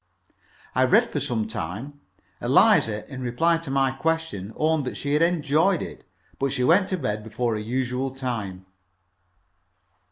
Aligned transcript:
I 0.73 0.85
read 0.85 1.11
for 1.11 1.19
some 1.19 1.47
time. 1.47 1.99
Eliza, 2.41 3.07
in 3.07 3.21
reply 3.21 3.57
to 3.57 3.69
my 3.69 3.91
question, 3.91 4.51
owned 4.55 4.83
that 4.85 4.97
she 4.97 5.13
had 5.13 5.21
enjoyed 5.21 5.83
it, 5.83 6.05
but 6.39 6.51
she 6.51 6.63
went 6.63 6.89
to 6.89 6.97
bed 6.97 7.23
before 7.23 7.53
her 7.53 7.59
usual 7.61 8.09
time. 8.09 8.65